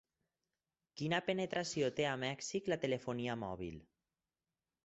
Quina 1.01 1.19
penetració 1.27 1.91
té 1.99 2.07
a 2.13 2.15
Mèxic 2.23 2.73
la 2.75 2.79
telefonia 2.87 3.37
mòbil? 3.47 3.81